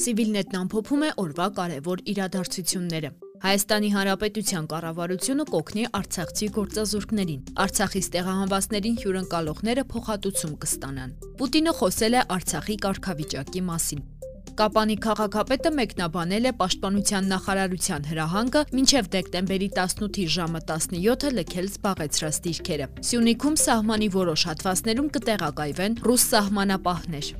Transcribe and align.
Civilnet-ն 0.00 0.58
ամփոփում 0.60 1.02
է 1.06 1.08
օրվա 1.20 1.46
կարևոր 1.56 2.02
իրադարձությունները։ 2.12 3.10
Հայաստանի 3.40 3.88
Հանրապետության 3.94 4.68
կառավարությունը 4.70 5.44
կօգնի 5.50 5.84
Արցախցի 5.98 6.48
գործազուրկներին։ 6.56 7.42
Արցախից 7.64 8.08
տեղահանվածներին 8.14 8.96
հյուրընկալողները 9.02 9.84
փոխհատուցում 9.90 10.54
կստանան։ 10.64 11.12
Պուտինը 11.40 11.74
խոսել 11.80 12.16
է 12.20 12.24
Արցախի 12.36 12.76
կարգավիճակի 12.86 13.62
մասին։ 13.70 14.02
Կապանի 14.60 14.96
քաղաքապետը 15.04 15.70
մեկնաբանել 15.80 16.48
է 16.50 16.52
Պաշտպանության 16.60 17.30
նախարարության 17.32 18.08
հրահանգը 18.10 18.62
մինչև 18.76 19.08
դեկտեմբերի 19.14 19.68
18-ի 19.76 20.26
ժամը 20.36 20.60
17-ը 20.70 21.30
լքել 21.38 21.70
զբաղեցրած 21.70 22.40
դիրքերը։ 22.48 22.90
Սյունիքում 23.10 23.56
սահմանի 23.64 24.10
որոշ 24.20 24.44
հատվածներում 24.50 25.08
կտեղակայվեն 25.16 25.98
ռուս 26.10 26.28
սահմանապահներ։ 26.34 27.32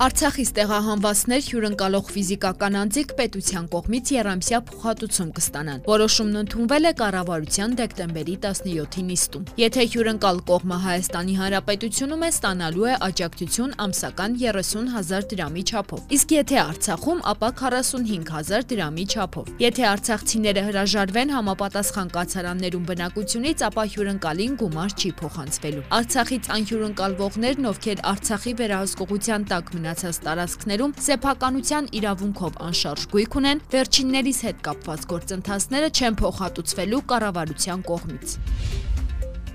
Արցախից 0.00 0.50
տեղահանվածներ 0.56 1.42
հյուրընկալող 1.44 2.06
ֆիզիկական 2.08 2.76
անձիկ 2.80 3.10
պետության 3.18 3.64
կողմից 3.72 4.12
երամսյա 4.14 4.60
փոխհատուցում 4.70 5.32
կստանան։ 5.36 5.82
Որոշումն 5.90 6.38
ընդունվել 6.40 6.88
է 6.88 6.92
կառավարության 7.00 7.74
դեկտեմբերի 7.80 8.36
17-ի 8.44 9.04
նիստում։ 9.10 9.44
Եթե 9.60 9.84
հյուրընկալ 9.92 10.40
կողմը 10.48 10.78
Հայաստանի 10.84 11.34
Հանրապետությունում 11.40 12.24
է, 12.24 12.30
ստանալու 12.32 12.86
է 12.88 12.94
աջակցություն 13.10 13.74
ամսական 13.84 14.38
30000 14.40 15.28
դրամի 15.34 15.64
չափով, 15.68 16.00
իսկ 16.16 16.34
եթե 16.40 16.56
Արցախում, 16.64 17.20
ապա 17.34 17.52
45000 17.60 18.66
դրամի 18.72 19.06
չափով։ 19.12 19.52
Եթե 19.60 19.84
արցախցիները 19.90 20.64
հրաժարվեն 20.70 21.34
համապատասխան 21.36 22.14
կացարաններում 22.16 22.88
բնակությունից, 22.88 23.68
ապա 23.68 23.84
հյուրընկալին 23.92 24.56
գումար 24.64 24.96
չի 24.96 25.12
փոխանցվելու։ 25.20 25.86
Արցախից 26.00 26.50
այն 26.56 26.64
հյուրընկալվողներն, 26.72 27.70
ովքեր 27.74 28.04
Արցախի 28.14 28.52
վերահսկողության 28.64 29.48
տակ 29.50 29.74
մնաց 29.76 29.89
մնացած 29.90 30.18
տարածքներում 30.22 30.92
սեփականության 31.02 31.86
իրավունքով 31.98 32.58
անշարժ 32.66 33.06
գույք 33.10 33.36
ունեն, 33.40 33.62
վերջիններիս 33.74 34.42
հետ 34.46 34.60
կապված 34.68 35.06
գործընթացները 35.10 35.88
չեն 35.90 36.18
փոխհատուցվելու 36.20 37.02
կառավարության 37.10 37.84
կողմից։ 37.90 38.36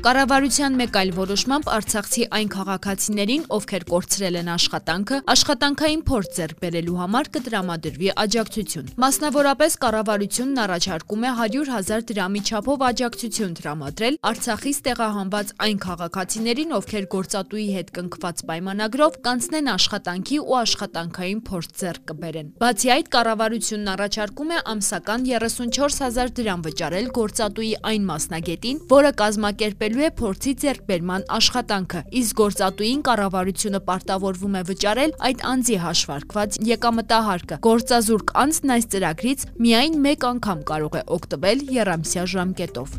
Կառավարության 0.00 0.76
մեկ 0.80 0.94
այլ 0.96 1.10
որոշմամբ 1.12 1.66
Արցախցի 1.76 2.22
այն 2.32 2.48
քաղաքացիներին, 2.54 3.42
ովքեր 3.52 3.82
կորցրել 3.90 4.36
են 4.40 4.46
աշխատանքը, 4.52 5.16
աշխատանքային 5.32 6.04
փորձ 6.08 6.30
ձեռք 6.38 6.62
բերելու 6.62 6.94
համար 7.00 7.28
կտրամադրվի 7.34 8.08
աջակցություն։ 8.24 8.88
Մասնավորապես 9.04 9.76
կառավարությունն 9.84 10.62
առաջարկում 10.64 11.26
է 11.28 11.32
100.000 11.40 12.06
դրամի 12.10 12.40
չափով 12.48 12.84
աջակցություն 12.88 13.52
տրամադրել 13.60 14.16
Արցախից 14.30 14.80
տեղահանված 14.88 15.52
այն 15.68 15.78
քաղաքացիներին, 15.84 16.72
ովքեր 16.80 17.04
գործատուի 17.20 17.66
հետ 17.76 17.92
կնքված 18.00 18.42
պայմանագրով 18.48 19.20
կանցնեն 19.28 19.70
աշխատանքի 19.76 20.40
ու 20.40 20.58
աշխատանքային 20.64 21.44
փորձ 21.50 21.76
ձեռք 21.84 22.08
կբերեն։ 22.08 22.50
Բացի 22.64 22.94
այդ, 22.96 23.12
կառավարությունն 23.20 23.92
առաջարկում 24.00 24.50
է 24.56 24.64
ամսական 24.70 25.28
34000 25.28 26.34
դրամ 26.40 26.66
վճարել 26.70 27.12
գործատուի 27.20 27.72
այն 27.90 28.10
մասնագետին, 28.10 28.82
որը 28.96 29.14
կազմակերպել 29.20 29.89
կատարելու 29.90 30.06
է 30.06 30.10
փորձի 30.18 30.52
ձեռքբերման 30.62 31.22
աշխատանքը, 31.34 32.02
իսկ 32.20 32.36
գործատուին 32.40 33.00
կառավարությունը 33.08 33.80
պարտավորվում 33.88 34.54
է 34.60 34.62
վճարել 34.70 35.14
այդ 35.30 35.42
անձի 35.50 35.78
հաշվարկված 35.84 36.60
եկամտահարկը։ 36.70 37.60
Գործազուրկ 37.66 38.34
անձն 38.44 38.74
այս 38.76 38.88
ծրագրից 38.94 39.46
միայն 39.66 40.00
մեկ 40.06 40.30
անգամ 40.30 40.64
կարող 40.70 40.98
է 41.02 41.04
օգտվել 41.18 41.68
երամսյա 41.80 42.26
ժամկետով։ 42.38 42.98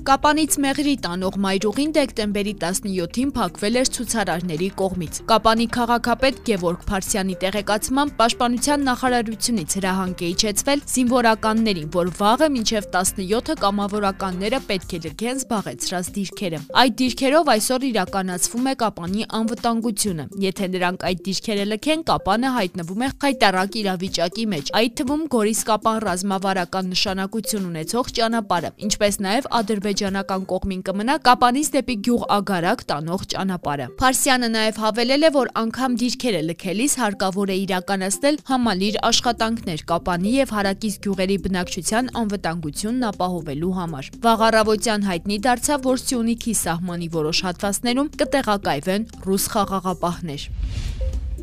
Կապանից 0.00 0.54
մեղրի 0.64 0.92
տանող 1.04 1.34
մայրուղին 1.44 1.90
դեկտեմբերի 1.92 2.52
17-ին 2.60 3.32
փակվել 3.36 3.74
էր 3.80 3.88
ցուցարարների 3.94 4.68
կողմից։ 4.80 5.18
Կապանի 5.28 5.66
քաղաքապետ 5.76 6.38
Գևորգ 6.46 6.86
Փարսյանի 6.88 7.36
տեղեկացմամբ 7.42 8.14
Պաշտպանության 8.20 8.86
նախարարությունից 8.88 9.76
հրահանգ 9.76 10.24
է 10.24 10.30
իջեցվել 10.30 10.84
զինվորականներին, 10.94 11.90
որ 12.00 12.12
վաղը 12.20 12.48
մինչև 12.56 12.88
17-ը 12.96 13.56
կամավորականները 13.60 14.60
պետք 14.70 14.94
է 14.96 15.00
լքեն 15.04 15.40
զբաղեցրած 15.44 16.10
դիրքերը։ 16.16 16.62
Այդ 16.80 16.96
դիրքերով 17.00 17.52
այսօր 17.60 17.86
իրականացվում 17.90 18.70
է 18.70 18.74
Կապանի 18.80 19.28
անվտանգությունը։ 19.40 20.26
Եթե 20.48 20.70
նրանք 20.80 21.06
այդ 21.10 21.22
դիրքերը 21.28 21.68
լքեն, 21.76 22.04
Կապանը 22.08 22.54
հայտնվում 22.56 23.04
է 23.04 23.12
խայտարակ 23.20 23.78
իրավիճակի 23.84 24.48
մեջ, 24.54 24.74
այդ 24.80 24.98
թվում 25.00 25.22
Գորիս-Կապան 25.36 26.02
ռազմավարական 26.08 26.90
նշանակություն 26.94 27.68
ունեցող 27.70 28.12
ճանապարհը, 28.20 28.70
ինչպես 28.86 29.20
նաև 29.20 29.50
Ադրբեջան 29.60 29.89
ադրբեջանական 29.90 30.42
կողմին 30.50 30.82
կմնա 30.86 31.14
Կապանից 31.26 31.68
դեպի 31.74 31.94
գյուղ 32.06 32.22
Ագարակ 32.34 32.82
տանող 32.90 33.22
ճանապարհը։ 33.32 33.86
Փարսյանը 34.00 34.48
նաև 34.54 34.78
հավելել 34.82 35.26
է, 35.26 35.30
որ 35.34 35.50
անգամ 35.62 35.96
դիրքերը 36.02 36.42
լքելիս 36.50 36.94
հարկավոր 37.00 37.50
է 37.50 37.56
իրականացնել 37.64 38.38
համալիր 38.50 39.00
աշխատանքներ 39.10 39.82
Կապանի 39.90 40.34
եւ 40.36 40.54
հարակից 40.58 40.94
գյուղերի 41.06 41.38
բնակչության 41.50 42.12
անվտանգությունն 42.22 43.08
ապահովելու 43.10 43.74
համար։ 43.80 44.12
Վաղ 44.30 44.46
առավոտյան 44.50 45.10
հայտնի 45.10 45.40
դարձավ, 45.50 45.84
որ 45.90 46.00
Սյունիքի 46.06 46.54
սահմանի 46.60 47.10
որոշ 47.18 47.42
հատվածներում 47.50 48.14
կտեղակայվեն 48.22 49.10
ռուս 49.26 49.50
խաղաղապահներ։ 49.56 50.48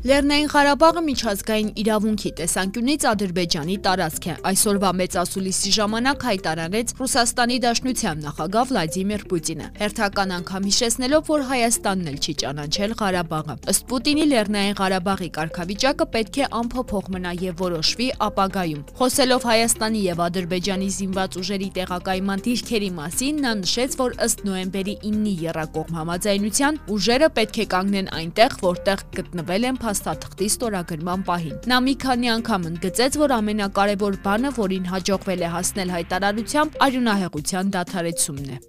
Լեռնային 0.00 0.46
Ղարաբաղը 0.48 1.00
միջազգային 1.04 1.70
իրավունքի 1.76 2.30
տեսանկյունից 2.38 3.02
Ադրբեջանի 3.10 3.74
տարածք 3.84 4.26
է։ 4.32 4.36
Այսօրվա 4.48 4.92
մեծասուլիսի 4.96 5.72
ժամանակ 5.76 6.22
հայտարարեց 6.24 6.94
Ռուսաստանի 7.00 7.58
Դաշնության 7.64 8.22
նախագահ 8.24 8.64
Վլադիմիր 8.70 9.24
Պուտինը, 9.28 9.66
հերթական 9.76 10.32
անգամ 10.40 10.68
հիշեցնելով, 10.70 11.26
որ 11.28 11.44
Հայաստանն 11.50 12.08
էլ 12.08 12.16
չի 12.16 12.34
ճանաչել 12.40 12.94
Ղարաբաղը։ 12.96 13.56
Ըստ 13.74 13.84
Պուտինի 13.92 14.24
Լեռնային 14.30 14.78
Ղարաբաղի 14.80 15.28
կարգավիճակը 15.36 16.08
պետք 16.16 16.40
է 16.40 16.48
անփոփոխ 16.60 17.12
մնա 17.12 17.32
եւ 17.44 17.60
որոշվի 17.60 18.08
ապագայում։ 18.24 18.82
Խոսելով 19.04 19.46
Հայաստանի 19.50 20.00
եւ 20.08 20.24
Ադրբեջանի 20.30 20.90
զինված 20.96 21.38
ուժերի 21.44 21.70
տեղակայման 21.76 22.44
դիրքերի 22.48 22.90
մասին, 22.96 23.44
նա 23.44 23.52
նշեց, 23.60 24.00
որ 24.00 24.16
ըստ 24.30 24.44
նոեմբերի 24.48 24.96
9-ի 25.04 25.36
երակողմ 25.44 26.00
համաձայնության 26.00 26.80
ուժերը 26.96 27.30
պետք 27.36 27.60
է 27.60 27.66
կանգնեն 27.76 28.12
այնտեղ, 28.20 28.58
որտեղ 28.64 29.06
գտնվել 29.20 29.70
են 29.70 29.80
փաստաթղթի 29.90 30.48
ստորագրման 30.54 31.24
պահին։ 31.26 31.56
Նա 31.70 31.78
մի 31.86 31.94
քանի 32.04 32.30
անգամ 32.36 32.66
ընդգծեց, 32.70 33.18
որ 33.22 33.34
ամենակարևոր 33.40 34.18
բանը, 34.26 34.52
որին 34.60 34.90
հաջողվել 34.94 35.46
է 35.46 35.52
հասնել 35.56 35.94
հայտարարությամբ, 35.96 36.78
արյունահեղության 36.86 37.74
դադարեցումն 37.74 38.54
է։ 38.54 38.60